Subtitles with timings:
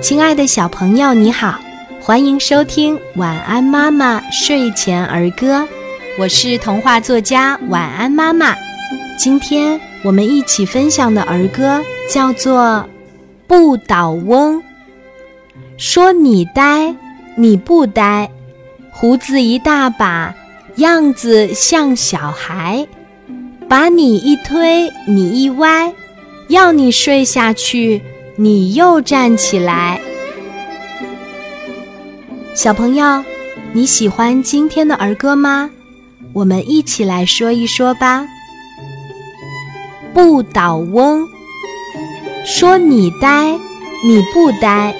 [0.00, 1.60] 亲爱的小朋友，你好，
[2.00, 5.60] 欢迎收听《晚安妈妈睡前儿歌》，
[6.18, 8.56] 我是童话作家晚安妈妈。
[9.18, 11.80] 今天我们一起分享的儿歌
[12.10, 12.62] 叫做
[13.46, 14.56] 《不倒翁》。
[15.76, 16.94] 说你呆，
[17.36, 18.30] 你不呆，
[18.90, 20.34] 胡子一大把，
[20.76, 22.86] 样子像小孩。
[23.68, 25.92] 把你一推，你一歪，
[26.48, 28.02] 要你睡下去。
[28.36, 30.00] 你又站起来，
[32.54, 33.22] 小朋友，
[33.74, 35.68] 你喜欢今天的儿歌吗？
[36.32, 38.26] 我们一起来说一说吧。
[40.14, 41.28] 不倒翁，
[42.42, 43.58] 说你呆，
[44.02, 44.94] 你不呆，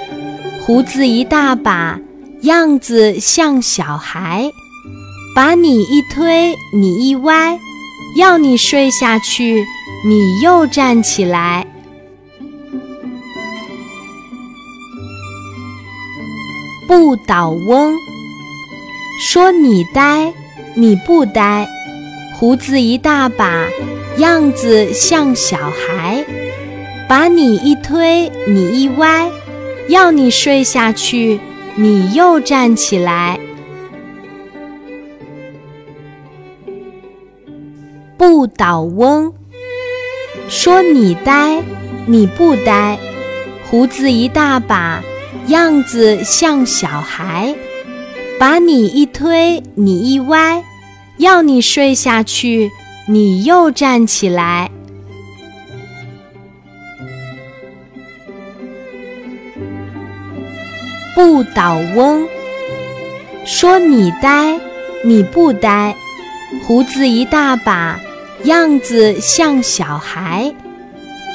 [0.60, 1.98] 胡子一大把，
[2.42, 4.52] 样子像小孩。
[5.34, 7.58] 把你一推，你一歪，
[8.18, 9.64] 要你睡下去，
[10.06, 11.66] 你又站起来。
[16.94, 17.96] 不倒翁，
[19.18, 20.30] 说你呆，
[20.74, 21.66] 你不呆，
[22.34, 23.66] 胡子一大把，
[24.18, 26.22] 样子像小孩。
[27.08, 29.30] 把你一推，你一歪，
[29.88, 31.40] 要你睡下去，
[31.76, 33.40] 你又站起来。
[38.18, 39.32] 不倒翁，
[40.46, 41.62] 说你呆，
[42.04, 42.98] 你不呆，
[43.70, 45.02] 胡子一大把。
[45.48, 47.54] 样子像小孩，
[48.38, 50.62] 把你一推，你一歪，
[51.18, 52.70] 要你睡下去，
[53.06, 54.70] 你又站起来。
[61.14, 62.26] 不倒翁，
[63.44, 64.58] 说你呆，
[65.04, 65.94] 你不呆，
[66.66, 68.00] 胡子一大把，
[68.44, 70.54] 样子像小孩，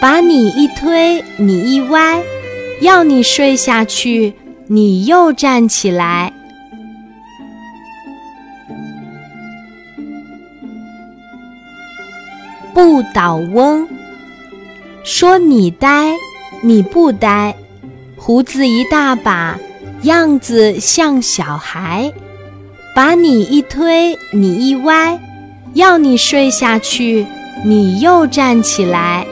[0.01, 2.23] 把你一推，你一歪。
[2.81, 4.33] 要你睡下去，
[4.67, 6.31] 你又站起来。
[12.73, 13.87] 不倒翁，
[15.03, 16.13] 说你呆，
[16.61, 17.55] 你不呆，
[18.15, 19.57] 胡子一大把，
[20.03, 22.13] 样子像小孩。
[22.93, 25.19] 把你一推，你一歪，
[25.73, 27.25] 要你睡下去，
[27.65, 29.25] 你又站起来。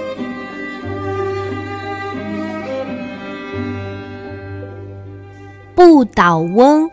[5.75, 6.89] 不倒翁，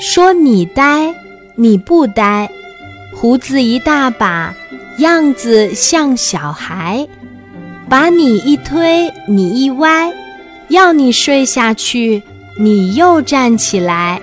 [0.00, 1.14] 说你呆，
[1.54, 2.50] 你不呆，
[3.14, 4.54] 胡子一大把，
[4.98, 7.06] 样子像小孩。
[7.90, 10.12] 把你一推，你一歪，
[10.68, 12.22] 要你睡下去，
[12.58, 14.20] 你又站起来。